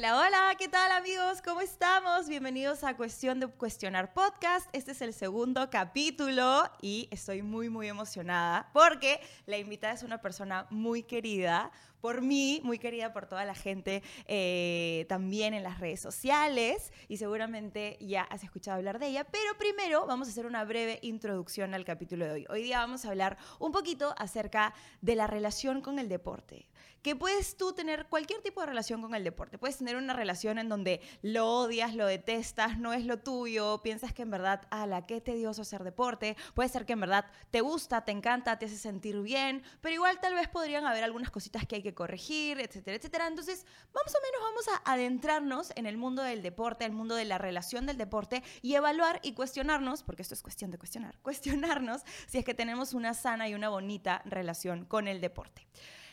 [0.00, 1.42] Hola, hola, ¿qué tal amigos?
[1.44, 2.26] ¿Cómo estamos?
[2.26, 4.66] Bienvenidos a Cuestión de Cuestionar Podcast.
[4.72, 10.22] Este es el segundo capítulo y estoy muy, muy emocionada porque la invitada es una
[10.22, 15.80] persona muy querida por mí, muy querida por toda la gente eh, también en las
[15.80, 19.24] redes sociales y seguramente ya has escuchado hablar de ella.
[19.24, 22.46] Pero primero vamos a hacer una breve introducción al capítulo de hoy.
[22.48, 26.70] Hoy día vamos a hablar un poquito acerca de la relación con el deporte
[27.02, 29.58] que puedes tú tener cualquier tipo de relación con el deporte.
[29.58, 34.12] Puedes tener una relación en donde lo odias, lo detestas, no es lo tuyo, piensas
[34.12, 36.36] que en verdad, ala, qué tedioso hacer deporte.
[36.54, 40.20] Puede ser que en verdad te gusta, te encanta, te hace sentir bien, pero igual
[40.20, 43.26] tal vez podrían haber algunas cositas que hay que corregir, etcétera, etcétera.
[43.26, 43.64] Entonces,
[43.94, 47.38] más o menos vamos a adentrarnos en el mundo del deporte, el mundo de la
[47.38, 52.38] relación del deporte y evaluar y cuestionarnos, porque esto es cuestión de cuestionar, cuestionarnos si
[52.38, 55.66] es que tenemos una sana y una bonita relación con el deporte.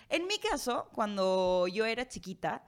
[0.09, 2.63] En mi caso, cuando yo era chiquita,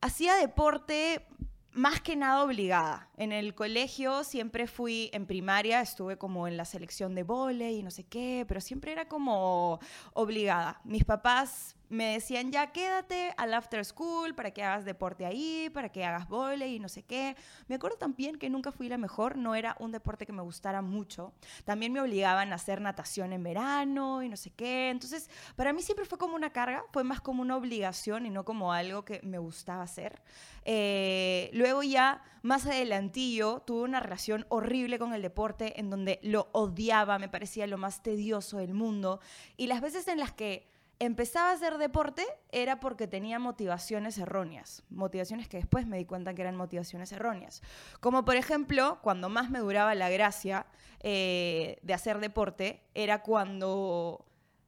[0.00, 1.26] hacía deporte
[1.72, 3.08] más que nada obligada.
[3.22, 7.84] En el colegio siempre fui, en primaria estuve como en la selección de vole y
[7.84, 9.78] no sé qué, pero siempre era como
[10.12, 10.80] obligada.
[10.82, 15.90] Mis papás me decían, ya quédate al after school para que hagas deporte ahí, para
[15.90, 17.36] que hagas volei y no sé qué.
[17.68, 20.80] Me acuerdo también que nunca fui la mejor, no era un deporte que me gustara
[20.80, 21.34] mucho.
[21.64, 24.88] También me obligaban a hacer natación en verano y no sé qué.
[24.88, 28.46] Entonces, para mí siempre fue como una carga, fue más como una obligación y no
[28.46, 30.22] como algo que me gustaba hacer.
[30.64, 32.64] Eh, luego ya, más
[33.12, 38.02] tuve una relación horrible con el deporte en donde lo odiaba, me parecía lo más
[38.02, 39.20] tedioso del mundo.
[39.56, 44.84] Y las veces en las que empezaba a hacer deporte era porque tenía motivaciones erróneas,
[44.88, 47.62] motivaciones que después me di cuenta que eran motivaciones erróneas.
[48.00, 50.66] Como por ejemplo, cuando más me duraba la gracia
[51.00, 54.24] eh, de hacer deporte, era cuando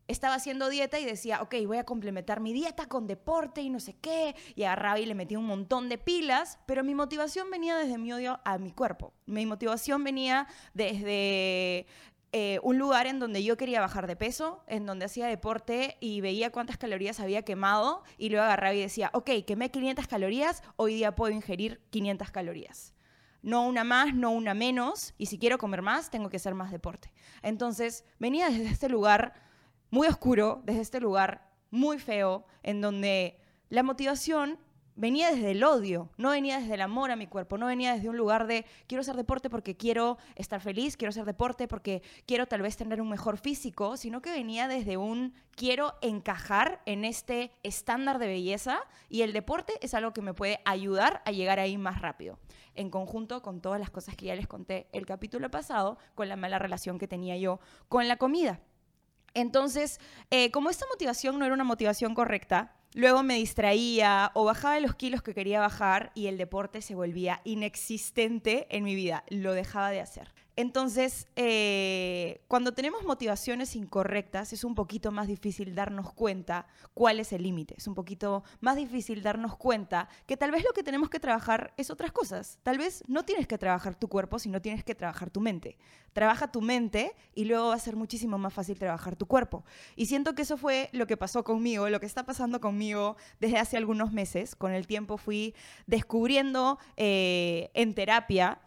[0.08, 3.80] estaba haciendo dieta y decía, ok, voy a complementar mi dieta con deporte y no
[3.80, 7.76] sé qué, y agarraba y le metía un montón de pilas, pero mi motivación venía
[7.76, 9.12] desde mi odio a mi cuerpo.
[9.26, 11.86] Mi motivación venía desde
[12.36, 16.20] eh, un lugar en donde yo quería bajar de peso, en donde hacía deporte y
[16.20, 20.94] veía cuántas calorías había quemado y luego agarraba y decía, ok, quemé 500 calorías, hoy
[20.94, 22.92] día puedo ingerir 500 calorías.
[23.40, 26.72] No una más, no una menos, y si quiero comer más, tengo que hacer más
[26.72, 27.12] deporte.
[27.42, 29.34] Entonces, venía desde este lugar
[29.94, 33.38] muy oscuro, desde este lugar muy feo, en donde
[33.68, 34.58] la motivación
[34.96, 38.08] venía desde el odio, no venía desde el amor a mi cuerpo, no venía desde
[38.08, 42.46] un lugar de quiero hacer deporte porque quiero estar feliz, quiero hacer deporte porque quiero
[42.46, 47.52] tal vez tener un mejor físico, sino que venía desde un quiero encajar en este
[47.62, 51.78] estándar de belleza y el deporte es algo que me puede ayudar a llegar ahí
[51.78, 52.40] más rápido,
[52.74, 56.34] en conjunto con todas las cosas que ya les conté el capítulo pasado, con la
[56.34, 58.60] mala relación que tenía yo con la comida.
[59.34, 60.00] Entonces,
[60.30, 64.94] eh, como esta motivación no era una motivación correcta, Luego me distraía o bajaba los
[64.94, 69.24] kilos que quería bajar y el deporte se volvía inexistente en mi vida.
[69.30, 70.32] Lo dejaba de hacer.
[70.56, 77.32] Entonces, eh, cuando tenemos motivaciones incorrectas, es un poquito más difícil darnos cuenta cuál es
[77.32, 77.74] el límite.
[77.76, 81.74] Es un poquito más difícil darnos cuenta que tal vez lo que tenemos que trabajar
[81.76, 82.58] es otras cosas.
[82.62, 85.76] Tal vez no tienes que trabajar tu cuerpo, sino tienes que trabajar tu mente.
[86.12, 89.64] Trabaja tu mente y luego va a ser muchísimo más fácil trabajar tu cuerpo.
[89.96, 93.58] Y siento que eso fue lo que pasó conmigo, lo que está pasando conmigo desde
[93.58, 94.54] hace algunos meses.
[94.54, 95.52] Con el tiempo fui
[95.88, 98.60] descubriendo eh, en terapia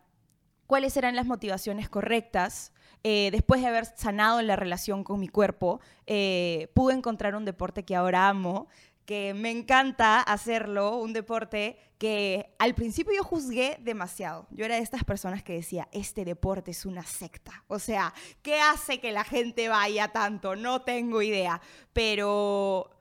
[0.67, 2.73] cuáles eran las motivaciones correctas.
[3.03, 7.83] Eh, después de haber sanado la relación con mi cuerpo, eh, pude encontrar un deporte
[7.83, 8.67] que ahora amo,
[9.05, 14.47] que me encanta hacerlo, un deporte que al principio yo juzgué demasiado.
[14.51, 17.63] Yo era de estas personas que decía, este deporte es una secta.
[17.67, 20.57] O sea, ¿qué hace que la gente vaya tanto?
[20.57, 21.61] No tengo idea.
[21.93, 22.96] Pero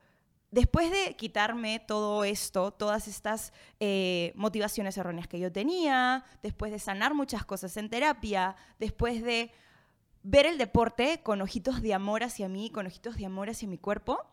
[0.57, 6.79] después de quitarme todo esto, todas estas eh, motivaciones erróneas que yo tenía, después de
[6.79, 9.51] sanar muchas cosas en terapia, después de
[10.23, 13.77] ver el deporte con ojitos de amor hacia mí, con ojitos de amor hacia mi
[13.77, 14.25] cuerpo,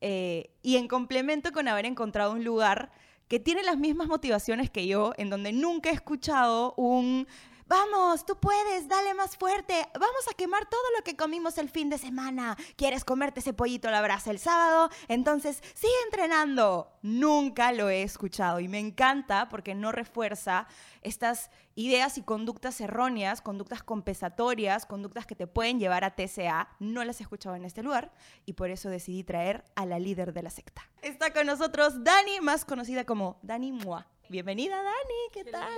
[0.00, 2.92] eh, y en complemento con haber encontrado un lugar
[3.26, 7.26] que tiene las mismas motivaciones que yo, en donde nunca he escuchado un
[7.72, 11.88] vamos, tú puedes, dale más fuerte, vamos a quemar todo lo que comimos el fin
[11.88, 12.54] de semana.
[12.76, 14.90] ¿Quieres comerte ese pollito a la brasa el sábado?
[15.08, 16.92] Entonces, sigue entrenando.
[17.00, 20.66] Nunca lo he escuchado y me encanta porque no refuerza
[21.00, 26.76] estas ideas y conductas erróneas, conductas compensatorias, conductas que te pueden llevar a TCA.
[26.78, 28.12] No las he escuchado en este lugar
[28.44, 30.82] y por eso decidí traer a la líder de la secta.
[31.00, 34.06] Está con nosotros Dani, más conocida como Dani Mua.
[34.32, 35.70] Bienvenida, Dani, ¿qué, tal?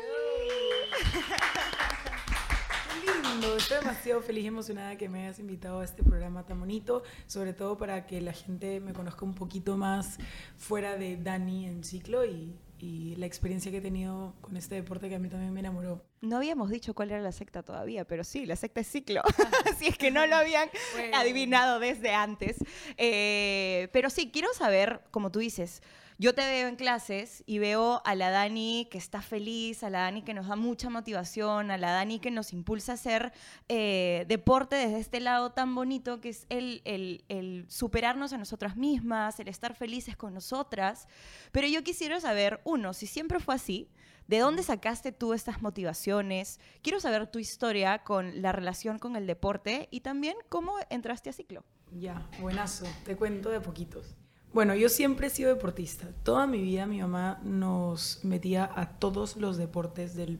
[3.04, 6.60] Qué lindo, estoy demasiado feliz y emocionada que me hayas invitado a este programa tan
[6.60, 10.18] bonito, sobre todo para que la gente me conozca un poquito más
[10.56, 15.08] fuera de Dani en ciclo y, y la experiencia que he tenido con este deporte
[15.08, 16.04] que a mí también me enamoró.
[16.20, 19.22] No habíamos dicho cuál era la secta todavía, pero sí, la secta es ciclo.
[19.78, 20.70] si es que no lo habían
[21.12, 22.58] adivinado desde antes.
[22.98, 25.82] Eh, pero sí, quiero saber, como tú dices,
[26.16, 30.00] yo te veo en clases y veo a la Dani que está feliz, a la
[30.00, 33.32] Dani que nos da mucha motivación, a la Dani que nos impulsa a hacer
[33.68, 39.40] eh, deporte desde este lado tan bonito que es el, el, superarnos a nosotras mismas,
[39.40, 41.08] el estar felices con nosotras.
[41.50, 43.90] Pero yo quisiera saber, uno, si siempre fue así,
[44.26, 46.58] ¿De dónde sacaste tú estas motivaciones?
[46.80, 51.34] Quiero saber tu historia con la relación con el deporte y también cómo entraste a
[51.34, 51.62] ciclo.
[51.92, 52.86] Ya, buenazo.
[53.04, 54.16] Te cuento de poquitos.
[54.54, 56.06] Bueno, yo siempre he sido deportista.
[56.22, 60.38] Toda mi vida mi mamá nos metía a todos los deportes del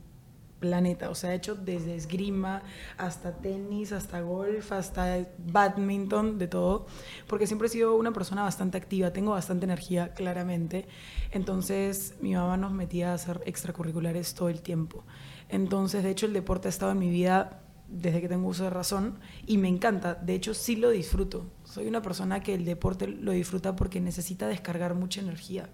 [0.61, 1.11] planeta.
[1.11, 2.62] O sea, he hecho desde esgrima
[2.96, 6.87] hasta tenis, hasta golf, hasta badminton, de todo.
[7.26, 10.87] Porque siempre he sido una persona bastante activa, tengo bastante energía, claramente.
[11.32, 15.02] Entonces, mi mamá nos metía a hacer extracurriculares todo el tiempo.
[15.49, 18.70] Entonces, de hecho, el deporte ha estado en mi vida desde que tengo uso de
[18.70, 20.14] razón y me encanta.
[20.14, 21.46] De hecho, sí lo disfruto.
[21.75, 25.69] Soy una persona que el deporte lo disfruta porque necesita descargar mucha energía.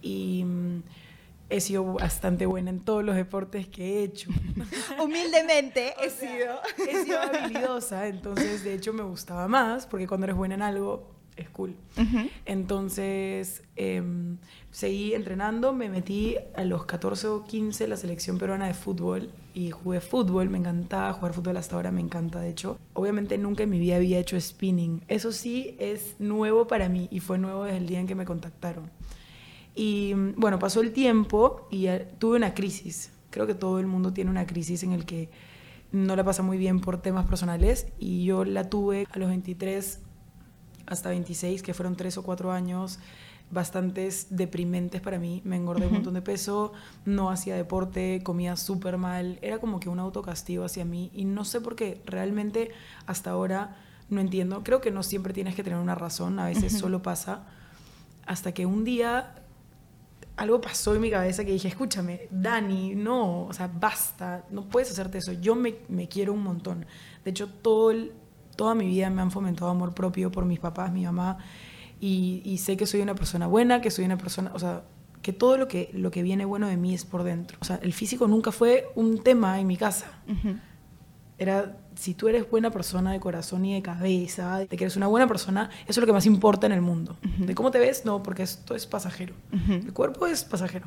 [0.00, 0.82] Y mm,
[1.50, 4.30] he sido bastante buena en todos los deportes que he hecho.
[5.04, 6.58] Humildemente he sido.
[6.78, 11.14] He sido habilidosa, entonces de hecho me gustaba más porque cuando eres buena en algo
[11.36, 11.74] es cool.
[12.44, 14.38] Entonces, em,
[14.70, 19.30] seguí entrenando, me metí a los 14 o 15 en la selección peruana de fútbol
[19.54, 22.78] y jugué fútbol, me encantaba jugar fútbol hasta ahora, me encanta de hecho.
[22.94, 27.20] Obviamente nunca en mi vida había hecho spinning, eso sí es nuevo para mí y
[27.20, 28.90] fue nuevo desde el día en que me contactaron.
[29.74, 31.86] Y bueno, pasó el tiempo y
[32.18, 33.12] tuve una crisis.
[33.28, 35.28] Creo que todo el mundo tiene una crisis en el que
[35.92, 40.00] no la pasa muy bien por temas personales y yo la tuve a los 23
[40.86, 42.98] hasta 26, que fueron tres o cuatro años
[43.50, 45.40] bastantes deprimentes para mí.
[45.44, 46.72] Me engordé un montón de peso,
[47.04, 49.38] no hacía deporte, comía súper mal.
[49.42, 52.02] Era como que un autocastigo hacia mí y no sé por qué.
[52.06, 52.70] Realmente
[53.06, 53.76] hasta ahora
[54.08, 54.62] no entiendo.
[54.64, 57.44] Creo que no siempre tienes que tener una razón, a veces solo pasa.
[58.26, 59.42] Hasta que un día
[60.36, 64.90] algo pasó en mi cabeza que dije, escúchame, Dani, no, o sea, basta, no puedes
[64.90, 65.32] hacerte eso.
[65.32, 66.84] Yo me, me quiero un montón.
[67.24, 68.12] De hecho, todo el
[68.56, 71.38] toda mi vida me han fomentado amor propio por mis papás, mi mamá,
[72.00, 74.82] y, sé que soy una persona buena, que soy una persona, o sea,
[75.22, 77.58] que todo lo que, lo que viene bueno de mí es por dentro.
[77.60, 80.06] O sea, el físico nunca fue un tema en mi casa.
[81.38, 85.06] Era, si tú eres buena persona de corazón y de cabeza, de que eres una
[85.06, 87.16] buena persona, eso es lo que más importa en el mundo.
[87.38, 89.34] De cómo te ves, no, porque esto es pasajero.
[89.68, 90.86] El cuerpo es pasajero.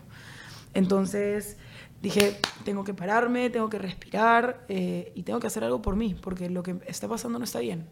[0.74, 1.58] Entonces,
[2.02, 6.16] dije, tengo que pararme, tengo que respirar eh, y tengo que hacer algo por mí,
[6.20, 7.88] porque lo que está pasando no está bien.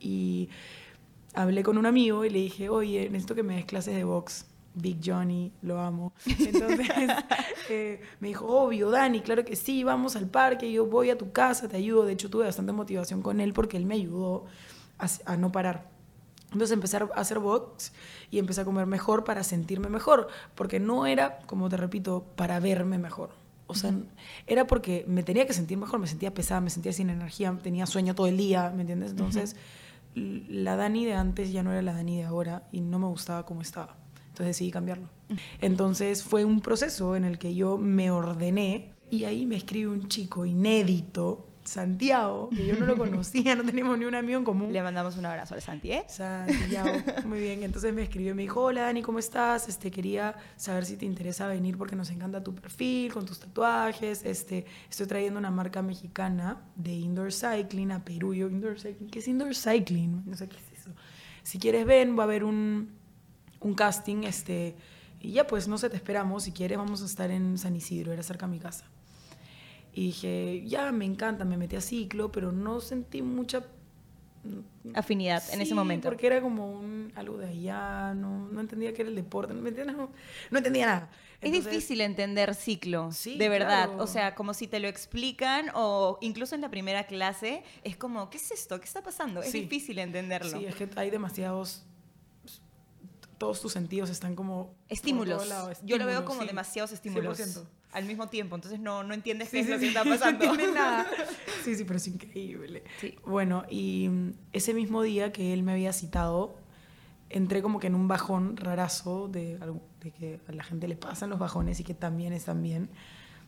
[0.00, 0.48] Y
[1.34, 4.46] hablé con un amigo y le dije, oye, necesito que me des clases de box.
[4.78, 6.12] Big Johnny, lo amo.
[6.26, 6.86] Entonces
[7.70, 11.32] eh, me dijo, obvio, Dani, claro que sí, vamos al parque, yo voy a tu
[11.32, 12.04] casa, te ayudo.
[12.04, 14.44] De hecho, tuve bastante motivación con él porque él me ayudó
[14.98, 15.95] a, a no parar.
[16.56, 17.92] Entonces empecé a hacer box
[18.30, 22.60] y empecé a comer mejor para sentirme mejor, porque no era, como te repito, para
[22.60, 23.28] verme mejor.
[23.66, 23.92] O sea,
[24.46, 27.84] era porque me tenía que sentir mejor, me sentía pesada, me sentía sin energía, tenía
[27.84, 29.10] sueño todo el día, ¿me entiendes?
[29.10, 29.54] Entonces,
[30.14, 33.44] la Dani de antes ya no era la Dani de ahora y no me gustaba
[33.44, 33.96] como estaba.
[34.28, 35.10] Entonces decidí cambiarlo.
[35.60, 40.08] Entonces fue un proceso en el que yo me ordené y ahí me escribe un
[40.08, 44.72] chico inédito Santiago, que yo no lo conocía, no teníamos ni un amigo en común.
[44.72, 46.04] Le mandamos un abrazo a Santi, ¿eh?
[46.08, 46.90] Santiago,
[47.26, 47.62] muy bien.
[47.62, 49.68] Entonces me escribió y me dijo, hola Dani, ¿cómo estás?
[49.68, 54.24] Este, quería saber si te interesa venir porque nos encanta tu perfil, con tus tatuajes.
[54.24, 58.34] Este, estoy trayendo una marca mexicana de indoor cycling a Perú.
[58.34, 60.22] Yo, indoor cycling, ¿qué es indoor cycling?
[60.24, 60.90] No sé qué es eso.
[61.42, 62.90] Si quieres ven, va a haber un,
[63.60, 64.74] un casting, este,
[65.20, 66.44] y ya pues, no sé, te esperamos.
[66.44, 68.84] Si quieres, vamos a estar en San Isidro, era cerca de mi casa.
[69.96, 73.64] Y dije, ya, me encanta, me metí a ciclo, pero no sentí mucha,
[74.92, 76.06] afinidad en ese momento.
[76.06, 79.66] porque era como un, algo de allá, no, no entendía qué era el deporte, no,
[79.66, 80.10] entendía, no,
[80.50, 81.10] no entendía nada.
[81.40, 83.86] Es difícil entender ciclo, Sí, de verdad.
[83.86, 84.02] claro.
[84.02, 88.28] O sea, como si te lo explican o incluso en la primera clase es como,
[88.28, 88.78] ¿qué es esto?
[88.78, 89.40] ¿Qué está pasando?
[89.40, 90.58] Es difícil entenderlo.
[90.58, 91.86] Sí, es que hay demasiados,
[93.38, 94.74] todos tus sentidos están como...
[94.90, 95.48] Estímulos.
[95.84, 97.66] Yo lo veo como sí, demasiados estímulos 100%.
[97.96, 98.54] Al mismo tiempo.
[98.54, 100.44] Entonces no, no entiendes Sí, qué sí, es lo que está pasando.
[100.56, 101.06] No nada.
[101.64, 102.84] Sí, sí, pero es increíble.
[103.24, 106.58] Bueno, y mm, ese mismo día que él me había citado,
[107.30, 109.58] entré como que en un bajón rarazo de,
[110.00, 112.90] de que a la gente le pasan los bajones y que también están bien.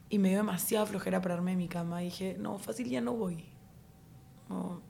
[0.09, 2.03] Y me dio demasiada flojera pararme de mi cama.
[2.03, 3.45] Y dije, no, fácil ya no voy.
[4.49, 4.81] No,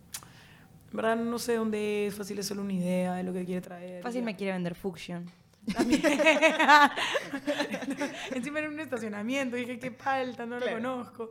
[0.91, 3.61] en verdad no sé dónde es, fácil es solo una idea de lo que quiere
[3.61, 4.03] traer.
[4.03, 4.27] Fácil ya.
[4.27, 5.27] me quiere vender Fuction.
[5.75, 6.01] También.
[8.35, 9.57] Encima era un estacionamiento.
[9.57, 10.79] Dije, qué falta, no Claro.
[10.79, 11.31] lo conozco.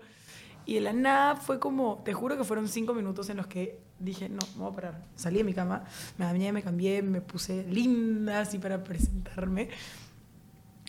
[0.65, 3.79] Y de la nada fue como, te juro que fueron cinco minutos en los que
[3.99, 5.05] dije, no, me voy a parar.
[5.15, 5.85] Salí de mi cama,
[6.17, 9.69] me bañé, me cambié, me puse linda así para presentarme.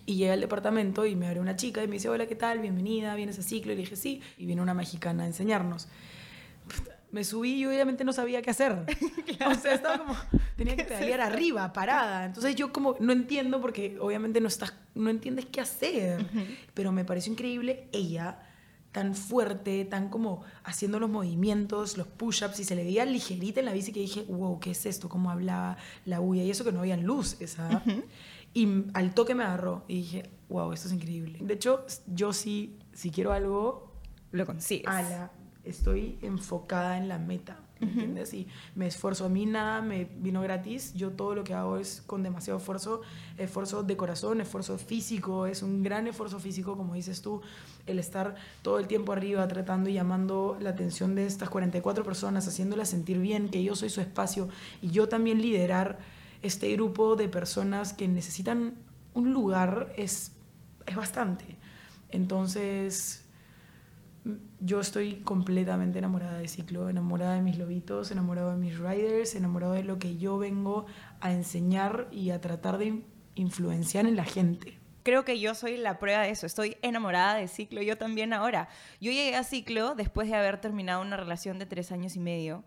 [0.04, 2.58] Y llegué al departamento y me abrió una chica y me dice, hola, ¿qué tal?
[2.58, 3.72] Bienvenida, ¿vienes a ciclo?
[3.72, 4.20] Y le dije, sí.
[4.36, 5.86] Y vino una mexicana a enseñarnos.
[7.10, 8.84] Me subí y obviamente no sabía qué hacer.
[9.46, 10.16] O sea, estaba como,
[10.56, 12.24] tenía que pedalear arriba, parada.
[12.24, 16.26] Entonces yo como no entiendo porque obviamente no estás, no entiendes qué hacer.
[16.74, 18.40] Pero me pareció increíble ella,
[18.90, 23.66] tan fuerte, tan como haciendo los movimientos, los push-ups y se le veía ligerita en
[23.66, 25.08] la bici que dije, wow, ¿qué es esto?
[25.08, 26.42] ¿Cómo hablaba la bulla?
[26.42, 27.82] Y eso que no había luz, esa.
[28.54, 31.38] Y al toque me agarró y dije, wow, esto es increíble.
[31.42, 33.92] De hecho, yo sí, si quiero algo,
[34.32, 34.88] Lo consigues.
[34.88, 35.30] ala,
[35.68, 38.34] estoy enfocada en la meta, ¿me ¿entiendes?
[38.34, 39.26] Y me esfuerzo.
[39.26, 40.94] A mí nada me vino gratis.
[40.94, 43.02] Yo todo lo que hago es con demasiado esfuerzo,
[43.36, 45.46] esfuerzo de corazón, esfuerzo físico.
[45.46, 47.40] Es un gran esfuerzo físico, como dices tú,
[47.86, 52.48] el estar todo el tiempo arriba tratando y llamando la atención de estas 44 personas,
[52.48, 54.48] haciéndolas sentir bien, que yo soy su espacio
[54.82, 55.98] y yo también liderar
[56.42, 58.74] este grupo de personas que necesitan
[59.14, 60.32] un lugar es,
[60.86, 61.44] es bastante.
[62.10, 63.27] Entonces,
[64.60, 69.74] yo estoy completamente enamorada de ciclo, enamorada de mis lobitos, enamorada de mis riders, enamorada
[69.74, 70.86] de lo que yo vengo
[71.20, 73.04] a enseñar y a tratar de in-
[73.36, 74.78] influenciar en la gente.
[75.04, 76.44] Creo que yo soy la prueba de eso.
[76.44, 78.68] Estoy enamorada de ciclo, yo también ahora.
[79.00, 82.64] Yo llegué a ciclo después de haber terminado una relación de tres años y medio.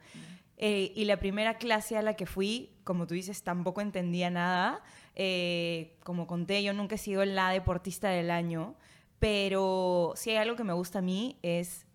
[0.58, 4.82] Eh, y la primera clase a la que fui, como tú dices, tampoco entendía nada.
[5.16, 8.76] Eh, como conté, yo nunca he sido la deportista del año.
[9.22, 11.86] Pero si hay algo que me gusta a mí es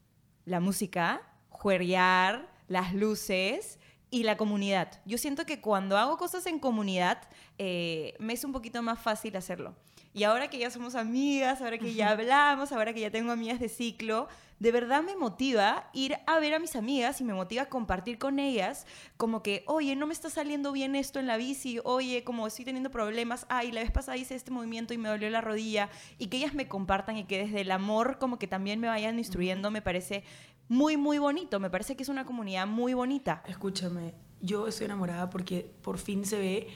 [0.44, 3.80] la música, juerrear, las luces
[4.10, 5.00] y la comunidad.
[5.06, 7.18] Yo siento que cuando hago cosas en comunidad,
[7.58, 9.74] eh, me es un poquito más fácil hacerlo.
[10.16, 13.60] Y ahora que ya somos amigas, ahora que ya hablamos, ahora que ya tengo amigas
[13.60, 17.66] de ciclo, de verdad me motiva ir a ver a mis amigas y me motiva
[17.66, 18.86] compartir con ellas
[19.18, 22.64] como que, oye, no me está saliendo bien esto en la bici, oye, como estoy
[22.64, 26.28] teniendo problemas, ay, la vez pasada hice este movimiento y me dolió la rodilla, y
[26.28, 29.70] que ellas me compartan y que desde el amor como que también me vayan instruyendo,
[29.70, 30.24] me parece
[30.66, 33.42] muy, muy bonito, me parece que es una comunidad muy bonita.
[33.46, 36.68] Escúchame, yo estoy enamorada porque por fin se ve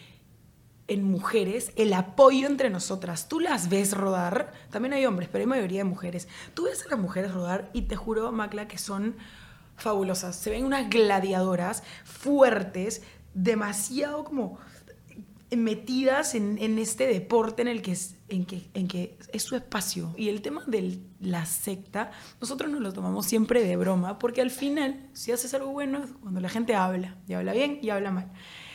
[0.90, 3.28] en mujeres el apoyo entre nosotras.
[3.28, 6.26] Tú las ves rodar, también hay hombres, pero hay mayoría de mujeres.
[6.52, 9.14] Tú ves a las mujeres rodar y te juro, Macla, que son
[9.76, 10.34] fabulosas.
[10.34, 13.02] Se ven unas gladiadoras fuertes,
[13.34, 14.58] demasiado como
[15.56, 19.54] metidas en, en este deporte en el que es, en que, en que es su
[19.54, 20.12] espacio.
[20.16, 24.50] Y el tema de la secta, nosotros nos lo tomamos siempre de broma, porque al
[24.50, 28.10] final, si haces algo bueno, es cuando la gente habla, y habla bien y habla
[28.10, 28.32] mal.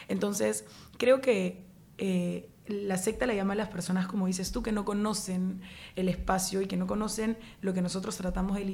[0.07, 0.63] Entonces,
[0.98, 1.65] creo que
[1.97, 5.61] eh, la secta la llama a las personas, como dices tú, que no conocen
[5.95, 8.65] el espacio y que no conocen lo que nosotros tratamos de,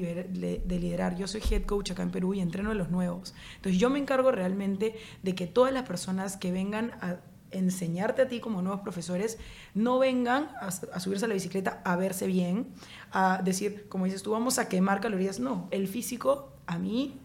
[0.65, 1.17] liderar.
[1.17, 3.33] Yo soy head coach acá en Perú y entreno a los nuevos.
[3.57, 7.17] Entonces yo me encargo realmente de que todas las personas que vengan a
[7.51, 9.37] enseñarte a ti como nuevos profesores
[9.73, 12.67] no vengan a, a subirse a la bicicleta a verse bien,
[13.11, 15.41] a decir, como dices tú, vamos a quemar calorías.
[15.41, 17.19] No, el físico a mí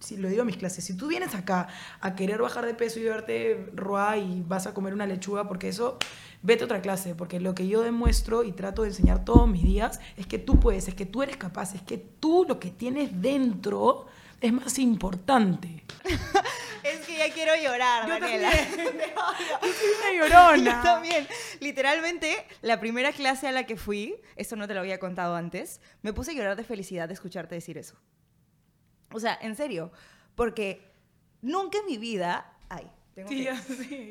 [0.00, 1.68] si lo digo a mis clases, si tú vienes acá
[2.00, 5.68] a querer bajar de peso y verte roa y vas a comer una lechuga, porque
[5.68, 5.98] eso,
[6.42, 9.62] vete a otra clase, porque lo que yo demuestro y trato de enseñar todos mis
[9.62, 12.70] días es que tú puedes, es que tú eres capaz, es que tú lo que
[12.70, 14.06] tienes dentro
[14.40, 15.84] es más importante.
[16.82, 18.50] Es que ya quiero llorar, Yo Daniela.
[19.62, 20.76] Una llorona.
[20.76, 21.28] Yo también.
[21.60, 25.82] Literalmente, la primera clase a la que fui, esto no te lo había contado antes,
[26.00, 27.96] me puse a llorar de felicidad de escucharte decir eso.
[29.12, 29.90] O sea, en serio,
[30.34, 30.80] porque
[31.42, 33.54] nunca en mi vida, ay, tengo Sí, que- ya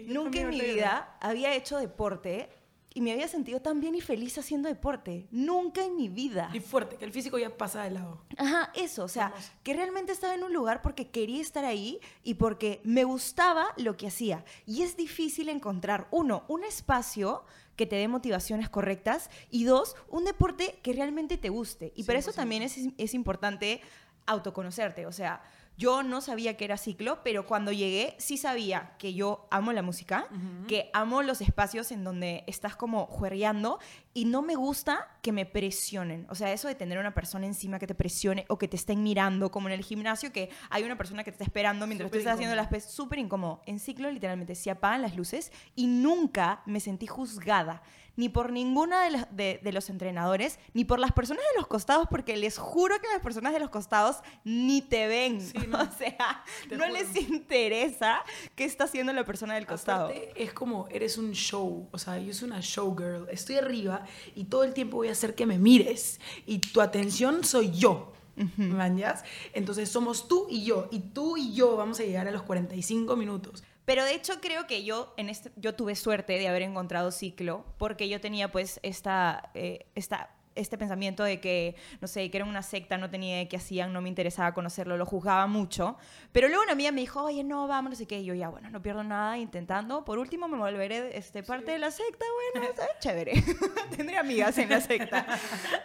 [0.07, 2.49] yo nunca en mi vida había hecho deporte
[2.91, 5.27] y me había sentido tan bien y feliz haciendo deporte.
[5.31, 6.49] Nunca en mi vida.
[6.53, 8.23] Y fuerte, que el físico ya pasa de lado.
[8.35, 9.31] Ajá, eso, o sea,
[9.63, 13.95] que realmente estaba en un lugar porque quería estar ahí y porque me gustaba lo
[13.95, 14.43] que hacía.
[14.65, 17.43] Y es difícil encontrar, uno, un espacio
[17.75, 21.93] que te dé motivaciones correctas y dos, un deporte que realmente te guste.
[21.95, 23.81] Y por eso también es, es importante
[24.25, 25.41] autoconocerte, o sea,
[25.79, 29.81] yo no sabía que era ciclo, pero cuando llegué sí sabía que yo amo la
[29.81, 30.27] música,
[30.67, 33.79] que amo los espacios en donde estás como juerreando
[34.13, 36.27] y no me gusta que me presionen.
[36.29, 39.01] O sea, eso de tener una persona encima que te presione o que te estén
[39.03, 42.17] mirando, como en el gimnasio, que hay una persona que te está esperando mientras tú
[42.17, 43.61] estás haciendo las pesas, súper incómodo.
[43.65, 47.83] En ciclo, literalmente, se apagan las luces y nunca me sentí juzgada
[48.15, 52.07] ni por ninguna de los, de, los, entrenadores, ni por las personas de los costados,
[52.09, 55.37] porque les juro que las personas de los costados ni te ven.
[55.73, 58.23] o sea, no les interesa
[58.55, 60.11] qué está haciendo la persona del costado.
[60.35, 64.03] es como, eres un show, o sea, yo soy una showgirl, estoy arriba
[64.35, 68.13] y todo el tiempo voy a hacer que me mires y tu atención soy yo.
[68.57, 69.23] ¿Mañas?
[69.53, 73.15] Entonces somos tú y yo, y tú y yo vamos a llegar a los 45
[73.15, 73.63] minutos.
[73.85, 77.65] Pero de hecho creo que yo, en este, yo tuve suerte de haber encontrado ciclo,
[77.77, 80.29] porque yo tenía pues esta, eh, esta
[80.59, 84.01] este pensamiento de que, no sé, que era una secta, no tenía qué hacían, no
[84.01, 85.97] me interesaba conocerlo, lo juzgaba mucho.
[86.31, 88.19] Pero luego una amiga me dijo, oye, no, vamos, no sé qué.
[88.19, 90.05] Y yo, ya, bueno, no pierdo nada intentando.
[90.05, 92.25] Por último, me volveré este, parte de la secta.
[92.53, 92.67] Bueno,
[92.99, 93.43] chévere.
[93.95, 95.25] Tendré amigas en la secta.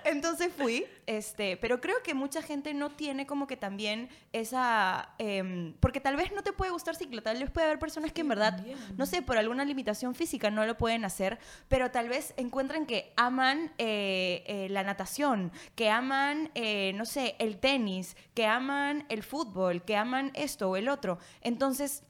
[0.04, 5.14] Entonces fui, este, pero creo que mucha gente no tiene como que también esa...
[5.18, 8.22] Em, porque tal vez no te puede gustar ciclo, tal vez puede haber personas que
[8.22, 8.64] en verdad,
[8.96, 11.38] no sé, por alguna limitación física no lo pueden hacer,
[11.68, 13.72] pero tal vez encuentran que aman...
[13.78, 19.22] eh, eh eh, la natación, que aman, eh, no sé, el tenis, que aman el
[19.22, 21.18] fútbol, que aman esto o el otro.
[21.40, 22.02] Entonces,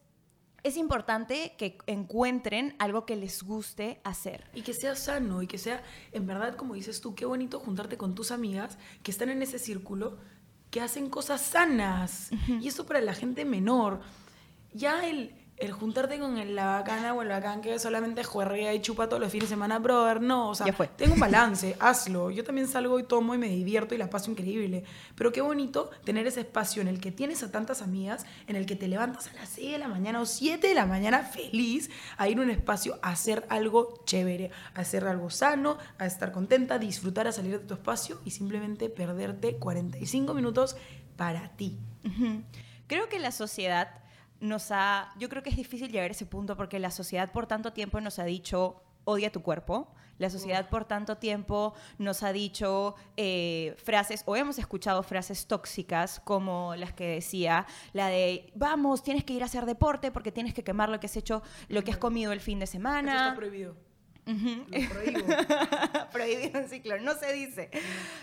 [0.62, 4.44] es importante que encuentren algo que les guste hacer.
[4.54, 5.82] Y que sea sano y que sea,
[6.12, 9.58] en verdad, como dices tú, qué bonito juntarte con tus amigas que están en ese
[9.58, 10.16] círculo,
[10.70, 12.30] que hacen cosas sanas.
[12.60, 14.00] Y eso para la gente menor.
[14.72, 18.80] Ya el el juntarte con el, la bacana o el bacán que solamente juega y
[18.80, 22.30] chupa todos los fines de semana, brother, no, o sea, tengo un balance, hazlo.
[22.30, 24.84] Yo también salgo y tomo y me divierto y la paso increíble.
[25.14, 28.66] Pero qué bonito tener ese espacio en el que tienes a tantas amigas, en el
[28.66, 31.88] que te levantas a las 6 de la mañana o 7 de la mañana feliz
[32.16, 36.32] a ir a un espacio a hacer algo chévere, a hacer algo sano, a estar
[36.32, 40.76] contenta, a disfrutar, a salir de tu espacio y simplemente perderte 45 minutos
[41.16, 41.78] para ti.
[42.86, 44.03] Creo que la sociedad
[44.44, 47.46] nos ha, yo creo que es difícil llegar a ese punto porque la sociedad por
[47.46, 49.88] tanto tiempo nos ha dicho, odia tu cuerpo.
[50.18, 56.20] La sociedad por tanto tiempo nos ha dicho eh, frases, o hemos escuchado frases tóxicas
[56.20, 60.54] como las que decía, la de, vamos, tienes que ir a hacer deporte porque tienes
[60.54, 63.12] que quemar lo que has hecho, lo que has comido el fin de semana.
[63.12, 63.74] Esto está prohibido.
[64.24, 65.26] Prohíbo.
[66.12, 67.70] Prohibido en ciclo, no se dice.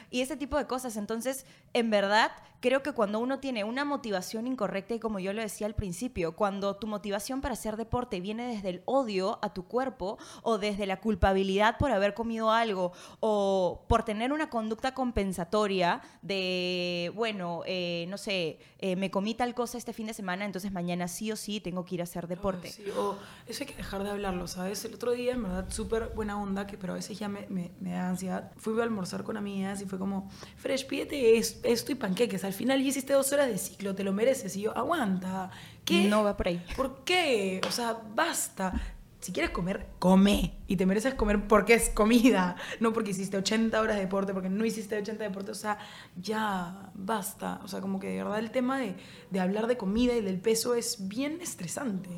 [0.10, 0.98] Y ese tipo de cosas.
[0.98, 5.42] Entonces, en verdad, creo que cuando uno tiene una motivación incorrecta, y como yo lo
[5.42, 9.66] decía al principio, cuando tu motivación para hacer deporte viene desde el odio a tu
[9.66, 16.02] cuerpo o desde la culpabilidad por haber comido algo o por tener una conducta compensatoria
[16.22, 20.72] de, bueno, eh, no sé, eh, me comí tal cosa este fin de semana, entonces
[20.72, 22.70] mañana sí o sí tengo que ir a hacer deporte.
[22.70, 24.86] sí, o eso hay que dejar de hablarlo, ¿sabes?
[24.86, 25.66] El otro día, en verdad,
[26.14, 28.52] buena onda, que, pero a veces ya me, me, da ansiedad.
[28.58, 32.44] Fui a almorzar con amigas y fue como, Fresh, pídete esto y panqueques.
[32.44, 34.56] Al final ya hiciste dos horas de ciclo, te lo mereces.
[34.56, 35.52] Y yo, aguanta.
[35.86, 36.08] ¿Qué?
[36.08, 36.64] No va por ahí.
[36.76, 37.62] ¿Por qué?
[37.68, 38.74] O sea, basta
[39.22, 40.58] si quieres comer, come.
[40.68, 44.50] Y te mereces comer porque es comida, no porque hiciste 80 horas de deporte, porque
[44.50, 45.52] no hiciste 80 de deporte.
[45.52, 45.78] O sea,
[46.20, 47.62] ya basta.
[47.64, 48.96] O sea, como que de verdad el tema de,
[49.30, 52.10] de hablar de comida y del peso es bien estresante.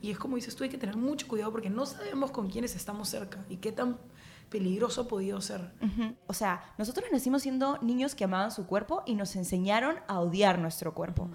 [0.00, 2.76] Y es como dices tú, hay que tener mucho cuidado porque no sabemos con quiénes
[2.76, 3.98] estamos cerca y qué tan
[4.48, 5.72] peligroso ha podido ser.
[6.28, 10.60] O sea, nosotros nacimos siendo niños que amaban su cuerpo y nos enseñaron a odiar
[10.60, 11.28] nuestro cuerpo.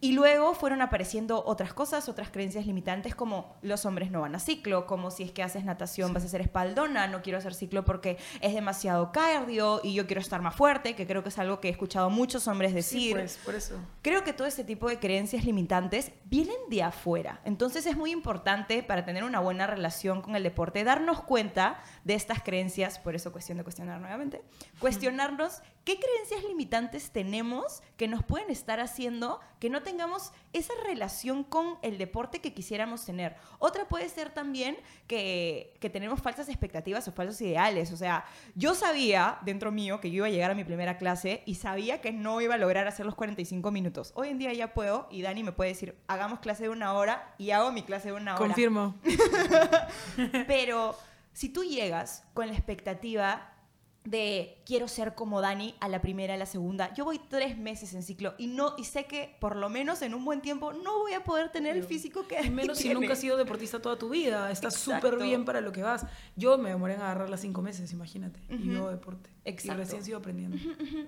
[0.00, 4.38] Y luego fueron apareciendo otras cosas, otras creencias limitantes como los hombres no van a
[4.38, 7.84] ciclo, como si es que haces natación vas a ser espaldona, no quiero hacer ciclo
[7.84, 11.60] porque es demasiado cardio y yo quiero estar más fuerte, que creo que es algo
[11.60, 13.14] que he escuchado muchos hombres decir.
[13.14, 13.76] pues, por eso.
[14.02, 17.40] Creo que todo este tipo de creencias limitantes vienen de afuera.
[17.44, 22.14] Entonces es muy importante para tener una buena relación con el deporte darnos cuenta de
[22.14, 24.42] estas creencias, por eso cuestión de cuestionar nuevamente,
[24.80, 31.44] cuestionarnos qué creencias limitantes tenemos que nos pueden estar haciendo que no tengamos esa relación
[31.44, 33.36] con el deporte que quisiéramos tener.
[33.58, 37.92] Otra puede ser también que, que, tenemos falsas expectativas o falsos ideales.
[37.92, 41.42] O sea, yo sabía dentro mío que yo iba a llegar a mi primera clase
[41.46, 44.12] y sabía que no iba a lograr hacer los 45 minutos.
[44.16, 47.34] Hoy en día ya puedo y Dani me puede decir, hagamos clase de una hora
[47.38, 48.46] y hago mi clase de una hora.
[48.46, 48.96] Confirmo.
[50.46, 50.96] Pero
[51.32, 53.53] si tú llegas con la expectativa
[54.04, 56.92] de quiero ser como Dani a la primera, a la segunda.
[56.92, 60.14] Yo voy tres meses en ciclo y no y sé que por lo menos en
[60.14, 63.18] un buen tiempo no voy a poder tener el físico que menos si nunca has
[63.18, 64.50] sido deportista toda tu vida.
[64.50, 66.06] Estás súper bien para lo que vas.
[66.36, 68.40] Yo me demoré en agarrar las cinco meses, imagínate.
[68.50, 69.30] Y yo deporte.
[69.46, 69.80] Exacto.
[69.80, 70.58] Y recién sigo aprendiendo.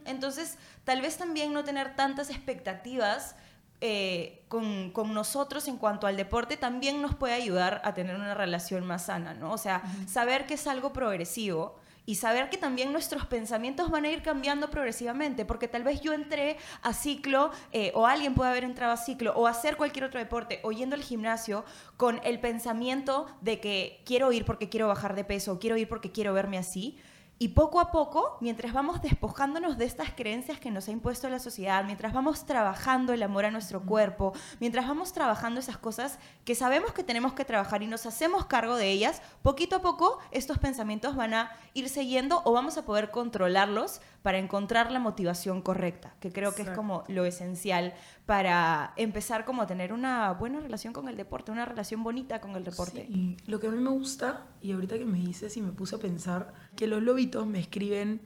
[0.06, 3.36] Entonces, tal vez también no tener tantas expectativas
[3.82, 8.34] eh, con, con, nosotros en cuanto al deporte también nos puede ayudar a tener una
[8.34, 9.52] relación más sana, ¿no?
[9.52, 14.10] O sea, saber que es algo progresivo y saber que también nuestros pensamientos van a
[14.10, 18.64] ir cambiando progresivamente, porque tal vez yo entré a ciclo eh, o alguien puede haber
[18.64, 21.64] entrado a ciclo o hacer cualquier otro deporte o yendo al gimnasio
[21.96, 25.88] con el pensamiento de que quiero ir porque quiero bajar de peso o quiero ir
[25.88, 26.96] porque quiero verme así
[27.38, 31.38] y poco a poco, mientras vamos despojándonos de estas creencias que nos ha impuesto la
[31.38, 36.54] sociedad, mientras vamos trabajando el amor a nuestro cuerpo, mientras vamos trabajando esas cosas que
[36.54, 40.58] sabemos que tenemos que trabajar y nos hacemos cargo de ellas, poquito a poco estos
[40.58, 46.16] pensamientos van a ir siguiendo o vamos a poder controlarlos para encontrar la motivación correcta,
[46.18, 50.92] que creo que es como lo esencial para empezar como a tener una buena relación
[50.92, 53.06] con el deporte, una relación bonita con el deporte.
[53.06, 53.36] Sí.
[53.46, 55.98] Lo que a mí me gusta, y ahorita que me dices y me puse a
[56.00, 58.20] pensar, que los lobitos me escriben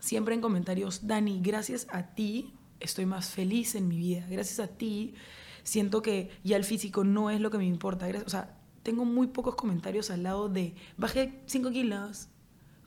[0.00, 4.66] siempre en comentarios, Dani, gracias a ti estoy más feliz en mi vida, gracias a
[4.76, 5.14] ti
[5.62, 9.28] siento que ya el físico no es lo que me importa, o sea, tengo muy
[9.28, 12.26] pocos comentarios al lado de, bajé 5 kilos,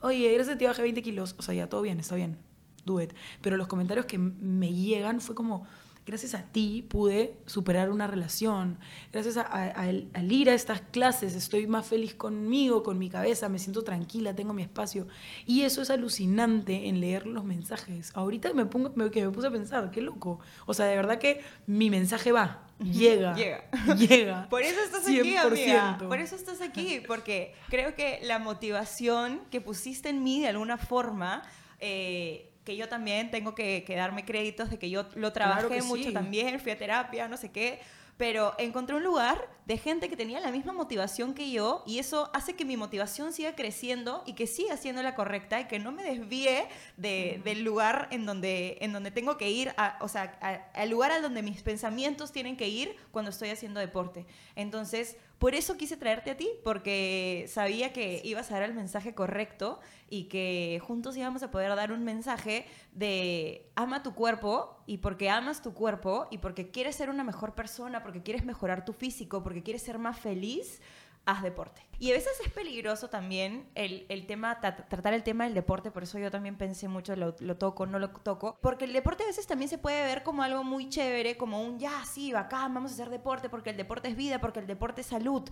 [0.06, 2.36] oye, gracias a ti bajé 20 kilos, o sea, ya todo bien, está bien,
[2.84, 3.12] do it.
[3.42, 5.66] Pero los comentarios que me llegan fue como,
[6.06, 8.78] gracias a ti pude superar una relación,
[9.12, 13.82] gracias al ir a estas clases estoy más feliz conmigo, con mi cabeza, me siento
[13.82, 15.06] tranquila, tengo mi espacio.
[15.46, 18.10] Y eso es alucinante en leer los mensajes.
[18.14, 20.40] Ahorita me, pongo, que me puse a pensar, qué loco.
[20.66, 22.62] O sea, de verdad que mi mensaje va.
[22.78, 23.34] Llega.
[23.34, 23.70] Llega.
[23.96, 24.48] Llega.
[24.50, 25.98] Por eso estás aquí, amiga.
[25.98, 30.76] Por eso estás aquí, porque creo que la motivación que pusiste en mí de alguna
[30.76, 31.42] forma
[31.80, 36.60] eh, que yo también tengo que, darme créditos de que yo lo trabajé mucho también,
[36.60, 37.80] fui a terapia, no sé qué,
[38.16, 42.30] pero encontré un lugar de gente que tenía la misma motivación que yo y eso
[42.34, 45.92] hace que mi motivación siga creciendo y que siga siendo la correcta y que no
[45.92, 51.12] me desvíe del lugar en donde, en donde tengo que ir, o sea, al lugar
[51.12, 54.26] al donde mis pensamientos tienen que ir cuando estoy haciendo deporte.
[54.56, 59.14] Entonces, por eso quise traerte a ti, porque sabía que ibas a dar el mensaje
[59.14, 64.98] correcto y que juntos íbamos a poder dar un mensaje de ama tu cuerpo y
[64.98, 68.94] porque amas tu cuerpo y porque quieres ser una mejor persona, porque quieres mejorar tu
[68.94, 70.80] físico, porque quieres ser más feliz,
[71.26, 71.82] haz deporte.
[71.98, 76.04] Y a veces es peligroso también el, el tema, tratar el tema del deporte, por
[76.04, 79.26] eso yo también pensé mucho, lo, lo, toco, no lo toco, porque el deporte a
[79.26, 82.92] veces también se puede ver como algo muy chévere, como un, ya, sí, bacán, vamos
[82.92, 85.42] a hacer deporte, porque el deporte es vida, porque el deporte es salud,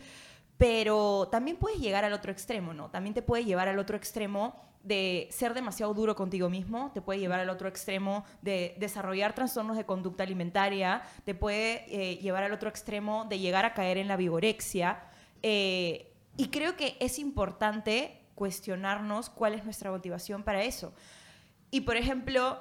[0.56, 2.88] pero también puedes llegar al otro extremo, ¿no?
[2.90, 7.18] También te puede llevar al otro extremo de ser demasiado duro contigo mismo, te puede
[7.18, 12.52] llevar al otro extremo de desarrollar trastornos de conducta alimentaria, te puede eh, llevar al
[12.52, 15.02] otro extremo de llegar a caer en la vigorexia
[15.46, 20.94] eh, y creo que es importante cuestionarnos cuál es nuestra motivación para eso.
[21.70, 22.58] Y por ejemplo,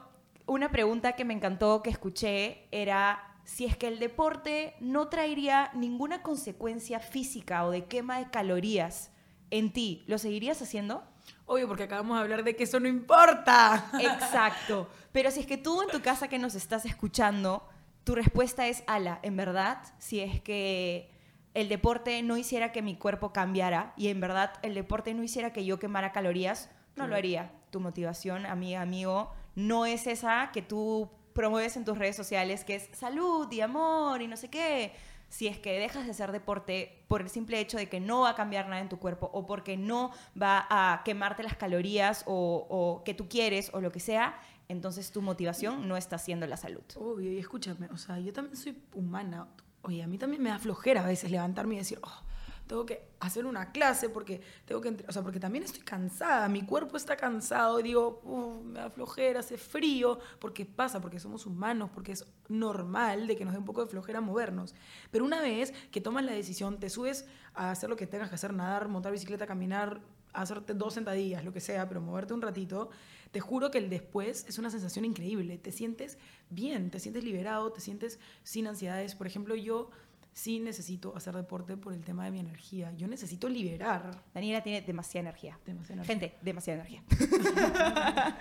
[0.47, 5.71] una pregunta que me encantó que escuché era si es que el deporte no traería
[5.73, 9.11] ninguna consecuencia física o de quema de calorías
[9.49, 11.05] en ti, ¿lo seguirías haciendo?
[11.45, 13.91] Obvio, porque acabamos de hablar de que eso no importa.
[14.01, 14.89] Exacto.
[15.13, 17.65] Pero si es que tú en tu casa que nos estás escuchando,
[18.03, 21.12] tu respuesta es, ala, en verdad, si es que
[21.53, 25.53] el deporte no hiciera que mi cuerpo cambiara y en verdad el deporte no hiciera
[25.53, 27.51] que yo quemara calorías, no lo haría.
[27.69, 32.75] Tu motivación, amiga, amigo, no es esa que tú promueves en tus redes sociales, que
[32.75, 34.93] es salud y amor y no sé qué.
[35.29, 38.31] Si es que dejas de hacer deporte por el simple hecho de que no va
[38.31, 42.67] a cambiar nada en tu cuerpo o porque no va a quemarte las calorías o,
[42.69, 46.57] o que tú quieres o lo que sea, entonces tu motivación no está siendo la
[46.57, 46.83] salud.
[46.95, 49.47] Obvio, y escúchame, o sea, yo también soy humana.
[49.83, 52.23] Oye, a mí también me da flojera a veces levantarme y decir, oh,
[52.67, 56.63] tengo que hacer una clase porque tengo que, o sea, porque también estoy cansada, mi
[56.65, 61.89] cuerpo está cansado y digo, me da flojera, hace frío, porque pasa, porque somos humanos,
[61.93, 64.73] porque es normal de que nos dé un poco de flojera movernos.
[65.11, 68.35] Pero una vez que tomas la decisión, te subes a hacer lo que tengas que
[68.35, 70.01] hacer, nadar, montar bicicleta, caminar,
[70.33, 72.89] hacerte dos sentadillas, lo que sea, pero moverte un ratito,
[73.31, 75.57] te juro que el después es una sensación increíble.
[75.57, 76.17] Te sientes
[76.49, 79.15] bien, te sientes liberado, te sientes sin ansiedades.
[79.15, 79.89] Por ejemplo, yo
[80.33, 82.91] sí necesito hacer deporte por el tema de mi energía.
[82.97, 84.23] Yo necesito liberar.
[84.33, 85.59] Daniela tiene demasiada energía.
[85.65, 86.13] Demasiada energía.
[86.13, 87.03] Gente, demasiada energía.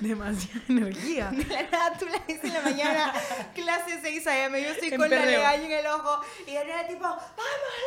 [0.00, 1.30] demasiada energía.
[1.30, 3.12] De la nada, tú la dices en la mañana,
[3.54, 7.26] clase 6 a.m., yo estoy con la legaña en el ojo, y Daniela tipo, ¡vamos,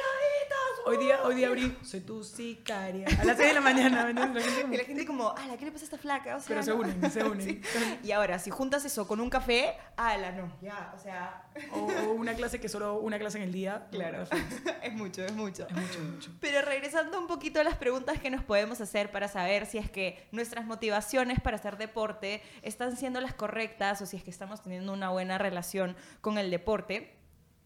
[0.02, 0.88] lobitos!
[0.88, 3.08] Hoy día, hoy día abrí, soy tu sicaria.
[3.20, 4.44] A las 6 de la mañana, ¿me entiendes?
[4.44, 6.38] La gente como, Y la gente como, ala, ¿qué le pasa a esta flaca?
[6.38, 7.62] O sea, Pero se unen, se unen.
[8.04, 12.12] Y ahora, si juntas eso con un café, ala, no, ya, o sea, O, o
[12.14, 13.88] una clase que solo una clase en el día.
[13.92, 14.24] claro,
[14.84, 15.68] es mucho, es mucho.
[15.68, 16.32] Es mucho, mucho.
[16.40, 19.90] Pero regresando un poquito a las preguntas que nos podemos hacer para saber si es
[19.90, 24.62] que nuestras motivaciones para hacer deporte están siendo las correctas o si es que estamos
[24.62, 27.16] teniendo una buena relación con el deporte,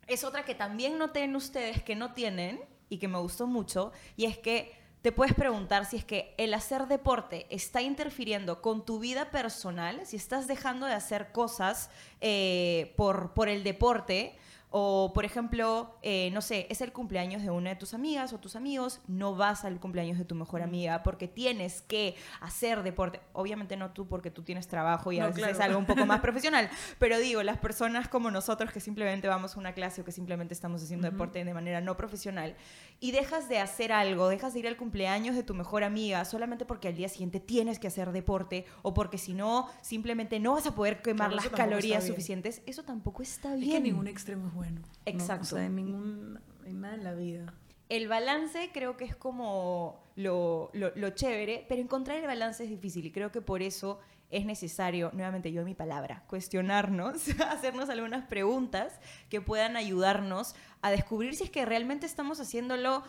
[0.08, 3.92] es otra que también noté en ustedes que no tienen y que me gustó mucho,
[4.16, 8.86] y es que te puedes preguntar si es que el hacer deporte está interfiriendo con
[8.86, 14.36] tu vida personal, si estás dejando de hacer cosas eh, por, por el deporte.
[14.78, 18.40] O, por ejemplo, eh, no sé, es el cumpleaños de una de tus amigas o
[18.42, 23.22] tus amigos, no vas al cumpleaños de tu mejor amiga porque tienes que hacer deporte.
[23.32, 25.54] Obviamente no tú porque tú tienes trabajo y a No, veces claro.
[25.54, 29.56] es algo un poco más profesional, pero digo, las personas como nosotros que simplemente vamos
[29.56, 32.58] a una clase o que simplemente estamos haciendo deporte de manera no profesional
[33.00, 36.66] y dejas de hacer algo, dejas de ir al cumpleaños de tu mejor amiga solamente
[36.66, 40.68] porque al día siguiente tienes que hacer deporte o porque si no, simplemente no vas
[40.68, 43.72] a poder quemar Claro, las calorías suficientes, eso tampoco está Es bien.
[43.72, 44.65] que ningún extremo es bueno.
[44.72, 44.82] ¿No?
[45.06, 45.44] Exacto.
[45.44, 46.40] O sea, en ningún.
[46.66, 47.54] En nada en la vida.
[47.90, 52.70] El balance creo que es como lo, lo, lo chévere, pero encontrar el balance es
[52.70, 54.00] difícil y creo que por eso
[54.32, 58.94] es necesario, nuevamente yo mi palabra, cuestionarnos, hacernos algunas preguntas
[59.30, 63.04] que puedan ayudarnos a descubrir si es que realmente estamos haciéndolo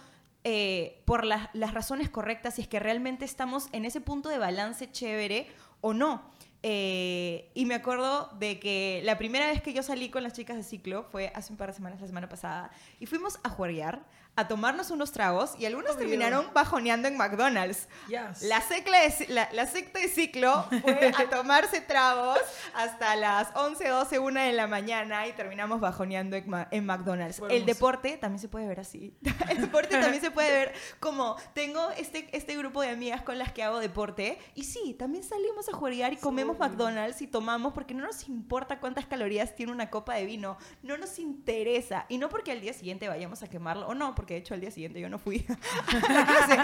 [0.45, 4.39] eh, por las, las razones correctas, si es que realmente estamos en ese punto de
[4.39, 5.49] balance chévere
[5.81, 6.31] o no.
[6.63, 10.57] Eh, y me acuerdo de que la primera vez que yo salí con las chicas
[10.57, 14.05] de ciclo fue hace un par de semanas, la semana pasada, y fuimos a juerguear,
[14.37, 16.01] a tomarnos unos tragos, y algunos Obvio.
[16.01, 17.89] terminaron bajoneando en McDonald's.
[18.09, 18.43] Yes.
[18.43, 22.39] La, secla de- la, la secta de ciclo fue a tomarse tragos
[22.75, 27.41] hasta las 11, 12, 1 de la mañana y terminamos bajoneando en, en McDonald's.
[27.49, 29.17] El deporte también se puede ver así.
[29.49, 33.53] El deporte también se puede ver como tengo este, este grupo de amigas con las
[33.53, 36.69] que hago deporte y sí, también salimos a jugar y comemos obvio.
[36.69, 40.99] McDonald's y tomamos porque no nos importa cuántas calorías tiene una copa de vino, no
[40.99, 44.41] nos interesa y no porque al día siguiente vayamos a quemarlo o no, porque de
[44.41, 46.59] hecho al día siguiente yo no fui a la clase.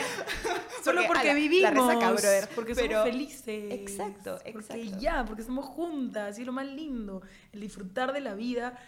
[0.85, 1.62] Solo porque a la- vivimos.
[1.62, 2.48] La resaca, brother.
[2.55, 3.72] Porque Pero- somos felices.
[3.72, 4.98] Exacto, Porque exacto.
[5.01, 6.38] ya, porque estamos juntas.
[6.38, 7.22] Y es lo más lindo.
[7.53, 8.79] El disfrutar de la vida.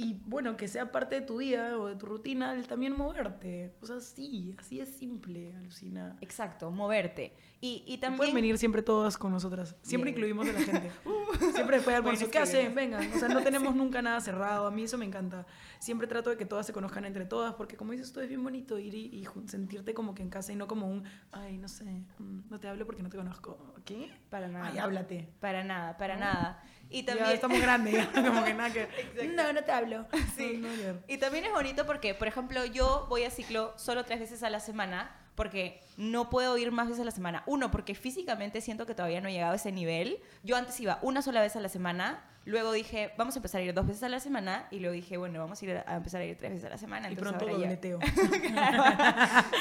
[0.00, 3.74] Y bueno, que sea parte de tu vida o de tu rutina, el también moverte.
[3.82, 6.16] O sea, sí, así es simple, alucina.
[6.22, 7.34] Exacto, moverte.
[7.60, 8.16] Y, y Y también...
[8.16, 9.76] Pueden venir siempre todas con nosotras.
[9.82, 10.24] Siempre Bien.
[10.24, 10.90] incluimos a la gente.
[11.52, 12.20] Siempre después de almuerzo.
[12.26, 12.74] Bueno, ¿Qué sí, hacen?
[12.74, 13.12] Vengan.
[13.12, 14.66] O sea, no tenemos nunca nada cerrado.
[14.66, 15.46] A mí eso me encanta.
[15.78, 18.42] Siempre trato de que todas se conozcan entre todas, porque como dices tú, es bien
[18.42, 21.68] bonito ir y, y sentirte como que en casa y no como un, ay, no
[21.68, 21.84] sé,
[22.18, 23.74] mm, no te hablo porque no te conozco.
[23.84, 24.10] ¿Qué?
[24.30, 24.68] Para nada.
[24.68, 25.28] Ay, háblate.
[25.40, 26.20] Para nada, para ¿No?
[26.20, 26.62] nada.
[26.90, 27.28] Y también...
[27.28, 28.82] Ya estamos grandes, ya, como que nada que...
[28.82, 29.24] Exacto.
[29.34, 30.06] No, no te hablo.
[30.36, 30.58] Sí.
[30.58, 31.00] No, no.
[31.06, 34.50] Y también es bonito porque, por ejemplo, yo voy a ciclo solo tres veces a
[34.50, 37.42] la semana porque no puedo ir más veces a la semana.
[37.46, 40.18] Uno, porque físicamente siento que todavía no he llegado a ese nivel.
[40.42, 43.64] Yo antes iba una sola vez a la semana, luego dije, vamos a empezar a
[43.64, 46.20] ir dos veces a la semana, y luego dije, bueno, vamos a, ir a empezar
[46.20, 47.08] a ir tres veces a la semana.
[47.08, 47.98] Y entonces pronto dobleteo.
[48.50, 48.84] Claro.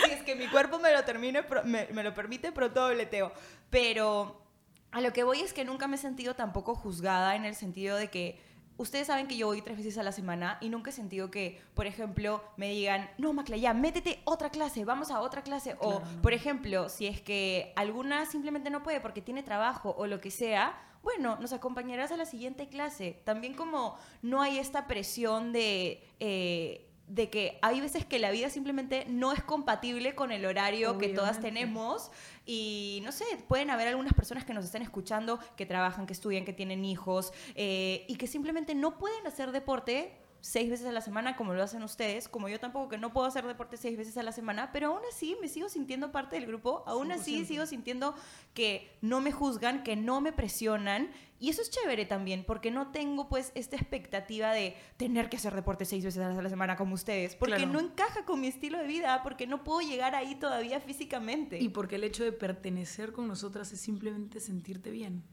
[0.06, 3.32] si es que mi cuerpo me lo, termine, me, me lo permite, pronto dobleteo.
[3.70, 4.49] Pero
[4.92, 7.98] a lo que voy es que nunca me he sentido tampoco juzgada en el sentido
[7.98, 8.40] de que
[8.78, 11.62] ustedes saben que yo voy tres veces a la semana y nunca he sentido que,
[11.74, 15.76] por ejemplo, me digan, no, Macla, ya, métete otra clase, vamos a otra clase.
[15.80, 20.22] O, por ejemplo, si es que alguna simplemente no puede porque tiene trabajo o lo
[20.22, 23.22] que sea, bueno, nos acompañarás a la siguiente clase.
[23.26, 26.04] También como no hay esta presión de...
[26.20, 30.98] eh, de que hay veces que la vida simplemente no es compatible con el horario
[31.00, 32.12] que todas tenemos
[32.46, 36.46] y no sé, pueden haber algunas personas que nos estén escuchando que trabajan, que estudian,
[36.46, 41.02] que tienen hijos eh, y que simplemente no pueden hacer deporte seis veces a la
[41.02, 44.18] semana como lo hacen ustedes, como yo tampoco que no puedo hacer deporte seis veces
[44.18, 47.46] a la semana, pero aún así me sigo sintiendo parte del grupo, aún así 100%.
[47.46, 48.16] sigo sintiendo
[48.54, 51.10] que no me juzgan, que no me presionan
[51.42, 55.54] y eso es chévere también, porque no tengo pues esta expectativa de tener que hacer
[55.56, 57.72] deporte seis veces a la semana como ustedes, porque Claro.
[57.72, 61.58] no encaja con mi estilo de vida, porque no puedo llegar ahí todavía físicamente.
[61.60, 65.24] Y porque el hecho de pertenecer con nosotras es simplemente sentirte bien.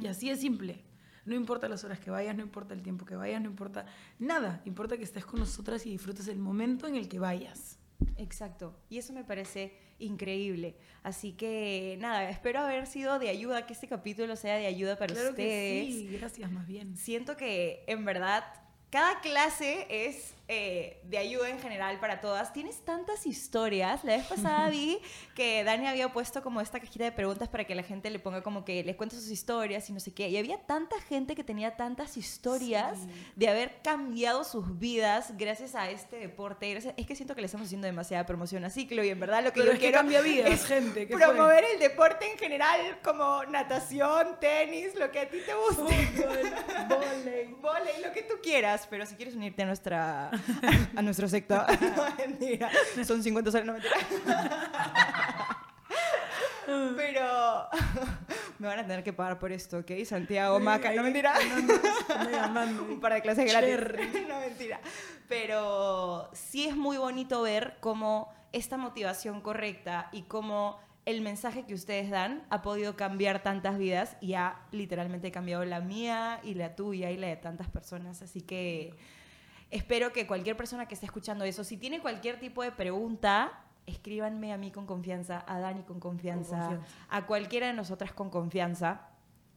[0.00, 0.82] Y así es simple.
[1.24, 3.86] No importa las horas que vayas, no importa el tiempo que vayas, no importa
[4.18, 4.60] nada.
[4.64, 7.78] Importa que estés con nosotras y disfrutes el momento en el que vayas.
[8.16, 8.74] Exacto.
[8.90, 10.76] Y eso me parece increíble.
[11.02, 15.14] Así que nada, espero haber sido de ayuda, que este capítulo sea de ayuda para
[15.14, 15.86] claro ustedes.
[15.86, 16.96] que sí, gracias más bien.
[16.96, 18.44] Siento que en verdad
[18.90, 22.52] cada clase es eh, de ayuda en general para todas.
[22.52, 24.04] Tienes tantas historias.
[24.04, 24.98] La vez pasada vi
[25.34, 28.42] que Dani había puesto como esta cajita de preguntas para que la gente le ponga
[28.42, 30.28] como que les cuente sus historias y no sé qué.
[30.28, 32.98] Y había tanta gente que tenía tantas historias
[33.34, 36.76] de haber cambiado sus vidas gracias a este deporte.
[36.96, 39.52] Es que siento que le estamos haciendo demasiada promoción a Ciclo y en verdad lo
[39.52, 41.06] que Pero yo es quiero que vidas, gente.
[41.06, 46.06] ¿qué promover el deporte en general como natación, tenis, lo que a ti te guste.
[46.06, 47.54] Fútbol, volei.
[47.60, 50.30] Volei, lo que tú quieras, pero si quieres unirte a nuestra
[50.96, 51.64] a nuestro sector,
[52.96, 53.94] no son 50 soles, no mentira.
[56.96, 57.68] Pero
[58.58, 59.90] me van a tener que pagar por esto, ¿ok?
[60.06, 61.34] Santiago, Maca, no mentira.
[62.88, 63.76] Un par de clases gratis.
[64.28, 64.80] No mentira.
[65.28, 71.74] Pero sí es muy bonito ver cómo esta motivación correcta y cómo el mensaje que
[71.74, 76.76] ustedes dan ha podido cambiar tantas vidas y ha literalmente cambiado la mía y la
[76.76, 78.22] tuya y la de tantas personas.
[78.22, 78.94] Así que
[79.72, 84.52] espero que cualquier persona que esté escuchando eso, si tiene cualquier tipo de pregunta, escríbanme
[84.52, 87.06] a mí con confianza, a Dani con confianza, Con confianza.
[87.08, 89.08] a cualquiera de nosotras con confianza.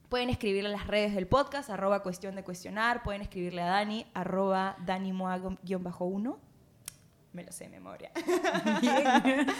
[0.10, 3.04] Pueden escribirle a las redes del podcast, arroba cuestión de cuestionar.
[3.04, 6.38] Pueden escribirle a Dani, arroba danimoa-1.
[7.34, 8.12] Me lo sé de memoria.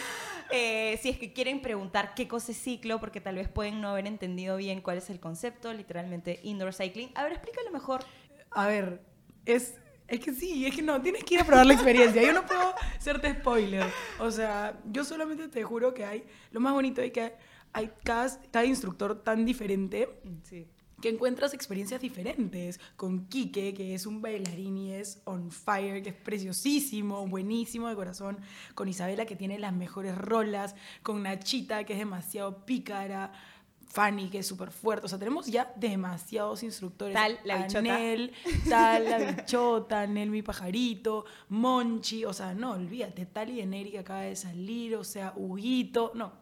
[0.50, 3.88] Eh, si es que quieren preguntar qué cosa es ciclo, porque tal vez pueden no
[3.88, 7.10] haber entendido bien cuál es el concepto, literalmente indoor cycling.
[7.16, 8.04] A ver, explícalo mejor.
[8.52, 9.02] A ver,
[9.44, 9.74] es,
[10.08, 12.22] es que sí, es que no, tienes que ir a probar la experiencia.
[12.22, 13.86] Yo no puedo hacerte spoiler.
[14.18, 17.34] O sea, yo solamente te juro que hay, lo más bonito es que
[17.72, 20.08] hay cada, cada instructor tan diferente
[20.44, 20.66] Sí.
[21.02, 22.80] que encuentras experiencias diferentes.
[22.96, 27.94] Con Quique, que es un bailarín y es on fire, que es preciosísimo, buenísimo de
[27.96, 28.38] corazón.
[28.74, 30.74] Con Isabela, que tiene las mejores rolas.
[31.02, 33.32] Con Nachita, que es demasiado pícara.
[33.86, 35.06] Fanny, que es súper fuerte.
[35.06, 37.14] O sea, tenemos ya demasiados instructores.
[37.14, 37.78] Tal, la bichota.
[37.78, 38.32] Anel,
[38.68, 42.24] tal, la bichota, Anel, mi pajarito, Monchi.
[42.24, 43.26] O sea, no, olvídate.
[43.26, 44.96] Tali de Neri, que acaba de salir.
[44.96, 46.12] O sea, Huguito.
[46.14, 46.32] No,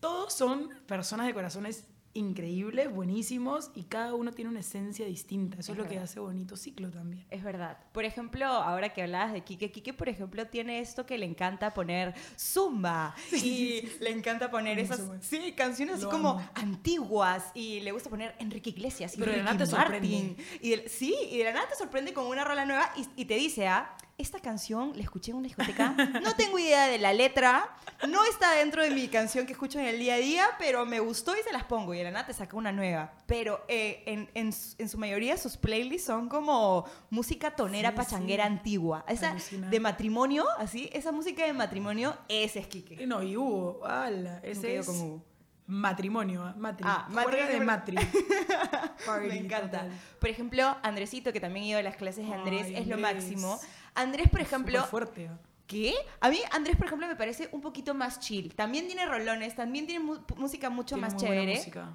[0.00, 5.58] todos son personas de corazones increíbles, buenísimos y cada uno tiene una esencia distinta.
[5.58, 7.26] Eso es, Es lo que hace bonito ciclo también.
[7.30, 7.76] Es verdad.
[7.92, 11.74] Por ejemplo, ahora que hablabas de Kike, Kike, por ejemplo, tiene esto que le encanta
[11.74, 18.10] poner zumba y le encanta poner esas sí, canciones así como antiguas y le gusta
[18.10, 20.08] poner Enrique Iglesias y Pero de la Ricky nada te sorprende.
[20.08, 20.36] Martin.
[20.60, 23.24] Y del- sí, y de la nada te sorprende con una rola nueva y, y
[23.24, 25.90] te dice, ah, esta canción la escuché en una discoteca,
[26.22, 27.76] no tengo idea de la letra,
[28.08, 31.00] no está dentro de mi canción que escucho en el día a día, pero me
[31.00, 31.94] gustó y se las pongo.
[31.94, 33.12] Y de la nada te saca una nueva.
[33.26, 37.96] Pero eh, en, en su- en su mayoría sus playlists son como música tonera, Sí,
[37.96, 38.52] pachanguera sí.
[38.52, 39.04] antigua.
[39.08, 39.68] Esa Alucina.
[39.68, 43.06] de matrimonio, así, esa música de matrimonio, ese es Kike.
[43.06, 45.24] No, y Hugo, ala, ese es con Hugo.
[45.66, 46.86] Matrimonio, ah, matri.
[46.88, 47.06] Ah,
[47.48, 47.96] de matri-.
[49.06, 49.82] Party, Me encanta.
[49.82, 49.92] total.
[50.20, 52.98] Por ejemplo, Andresito, que también he ido a las clases de Andrés, Ay, es lo
[52.98, 53.58] máximo.
[53.94, 55.28] Andrés, por ejemplo, Súper fuerte.
[55.28, 55.38] ah.
[55.66, 55.94] ¿Qué?
[56.20, 58.54] A mí Andrés, por ejemplo, me parece un poquito más chill.
[58.54, 61.58] También tiene rolones, también tiene mu- música mucho Tiene más muy buena chévere.
[61.58, 61.88] música.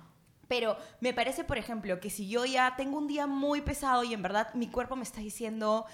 [0.48, 4.14] Pero me parece, por ejemplo, que si yo ya tengo un día muy pesado y
[4.16, 5.86] en verdad mi cuerpo me está diciendo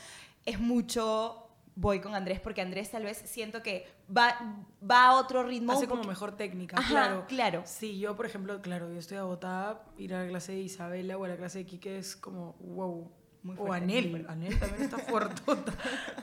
[0.46, 1.45] es mucho,
[1.76, 3.86] voy con Andrés porque Andrés tal vez siento que
[4.16, 5.74] va, va a otro ritmo.
[5.74, 7.26] Hace como mejor técnica, Ajá, claro.
[7.28, 7.64] claro.
[7.66, 11.26] Sí, yo, por ejemplo, claro, yo estoy agotada, ir a la clase de Isabela o
[11.26, 13.12] a la clase de Quique es como, wow.
[13.44, 14.26] Muy o fuerte, muy Anel.
[14.28, 15.72] Anel también está fuertota.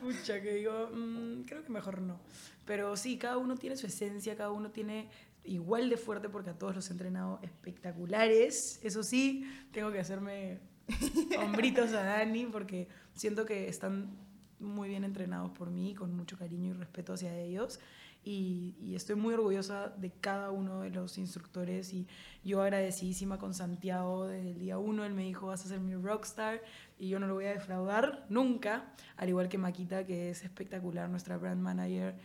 [0.01, 2.21] Pucha, que digo, mm, creo que mejor no.
[2.65, 5.09] Pero sí, cada uno tiene su esencia, cada uno tiene
[5.45, 8.81] igual de fuerte porque a todos los he entrenado espectaculares.
[8.83, 10.59] Eso sí, tengo que hacerme
[11.39, 14.17] hombritos a Dani porque siento que están
[14.63, 17.81] muy bien entrenados por mí, con mucho cariño y respeto hacia ellos.
[18.25, 22.07] Y, y estoy muy orgullosa de cada uno de los instructores y
[22.45, 25.05] yo agradecidísima con Santiago desde el día uno.
[25.05, 26.63] Él me dijo, vas a ser mi rockstar
[26.99, 28.95] y yo no lo voy a defraudar nunca.
[29.17, 32.17] Al igual que Maquita, que es espectacular, nuestra brand manager,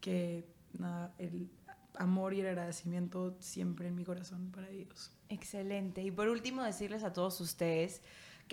[0.00, 0.46] que
[0.78, 1.50] nada, el
[1.96, 5.10] amor y el agradecimiento siempre en mi corazón para ellos.
[5.28, 6.02] Excelente.
[6.02, 8.02] Y por último, decirles a todos ustedes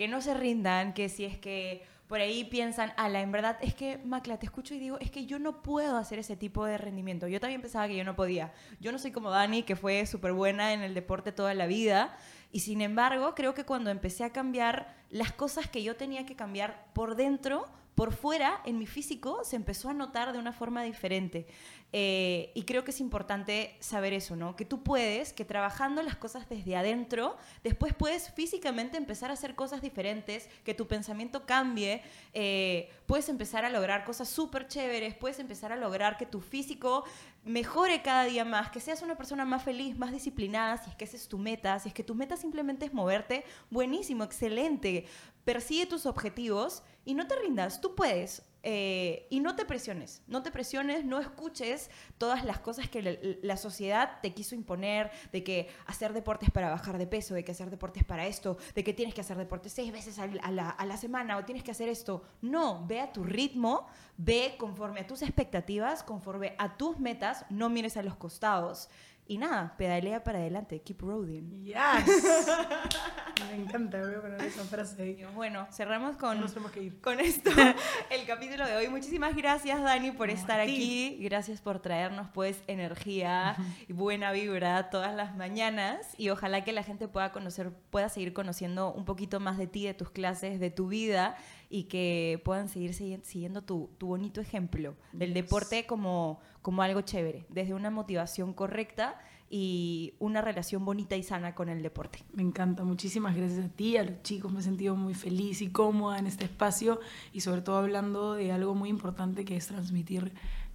[0.00, 3.74] que no se rindan, que si es que por ahí piensan, ala, en verdad es
[3.74, 6.78] que, Macla, te escucho y digo, es que yo no puedo hacer ese tipo de
[6.78, 7.28] rendimiento.
[7.28, 8.50] Yo también pensaba que yo no podía.
[8.80, 12.16] Yo no soy como Dani, que fue súper buena en el deporte toda la vida.
[12.50, 16.34] Y sin embargo, creo que cuando empecé a cambiar las cosas que yo tenía que
[16.34, 20.82] cambiar por dentro, por fuera, en mi físico, se empezó a notar de una forma
[20.82, 21.46] diferente.
[21.92, 24.54] Eh, y creo que es importante saber eso, ¿no?
[24.54, 29.54] Que tú puedes, que trabajando las cosas desde adentro, después puedes físicamente empezar a hacer
[29.54, 35.40] cosas diferentes, que tu pensamiento cambie, eh, puedes empezar a lograr cosas súper chéveres, puedes
[35.40, 37.04] empezar a lograr que tu físico
[37.44, 41.04] mejore cada día más, que seas una persona más feliz, más disciplinada, si es que
[41.04, 45.06] esa es tu meta, si es que tu meta simplemente es moverte, buenísimo, excelente.
[45.44, 48.49] Persigue tus objetivos y no te rindas, tú puedes.
[48.62, 53.12] Eh, y no te presiones, no te presiones, no escuches todas las cosas que la,
[53.42, 57.52] la, sociedad te quiso imponer, de que hacer deportes para bajar de peso, de que
[57.52, 60.86] hacer deportes para esto, de que tienes que hacer deportes seis veces a la, a
[60.86, 62.22] la semana o tienes que hacer esto.
[62.42, 63.86] No, ve a tu ritmo,
[64.18, 68.90] ve conforme a tus expectativas, conforme a tus metas, no mires a los costados.
[69.30, 71.62] Y nada, pedalea para adelante, keep roading.
[71.64, 71.76] Yes.
[73.48, 75.24] Me encanta, voy a poner esa frase ahí.
[75.36, 77.00] Bueno, cerramos con, Nos tenemos que ir.
[77.00, 77.48] con esto
[78.10, 78.88] el capítulo de hoy.
[78.88, 81.16] Muchísimas gracias, Dani, por No, estar aquí.
[81.20, 83.54] Gracias por traernos, pues, energía
[83.88, 86.08] y buena vibra todas las mañanas.
[86.18, 89.86] Y ojalá que la gente pueda conocer, pueda seguir conociendo un poquito más de ti,
[89.86, 91.36] de tus clases, de tu vida
[91.68, 95.44] y que puedan seguir segui- siguiendo tu, tu bonito ejemplo del Yes.
[95.44, 101.54] deporte como, como algo chévere, desde una motivación correcta y una relación bonita y sana
[101.54, 102.24] con el deporte.
[102.32, 105.70] Me encanta, muchísimas gracias a ti, a los chicos, me he sentido muy feliz y
[105.70, 107.00] cómoda en este espacio
[107.32, 110.32] y sobre todo hablando de algo muy importante que es transmitir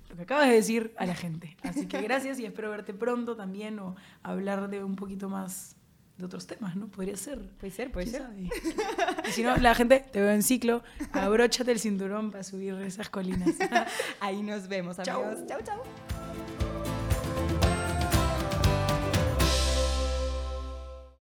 [0.09, 1.55] lo que acabas de decir a la gente.
[1.63, 5.77] Así que gracias y espero verte pronto también o hablar de un poquito más
[6.17, 6.87] de otros temas, ¿no?
[6.87, 7.39] Podría ser.
[7.59, 8.23] Puede ser, puede ¿Quién ser.
[8.23, 8.49] sabe?
[9.29, 13.09] Y si no, la gente te veo en ciclo, abróchate el cinturón para subir esas
[13.09, 13.49] colinas.
[14.19, 15.23] Ahí nos vemos, Chau.
[15.23, 15.45] amigos.
[15.47, 16.14] Chau, chau.